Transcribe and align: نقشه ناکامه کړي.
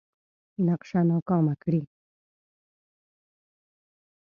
نقشه 0.67 0.99
ناکامه 1.09 1.55
کړي. 1.61 1.81